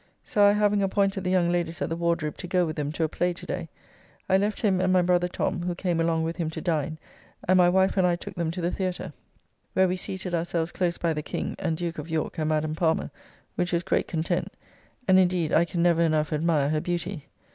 [0.23, 3.03] So I having appointed the young ladies at the Wardrobe to go with them to
[3.03, 3.69] a play to day,
[4.27, 6.97] I left him and my brother Tom who came along with him to dine,
[7.47, 9.13] and my wife and I took them to the Theatre,
[9.73, 13.11] where we seated ourselves close by the King, and Duke of York, and Madame Palmer,
[13.53, 14.47] which was great content;
[15.07, 17.27] and, indeed, I can never enough admire her beauty.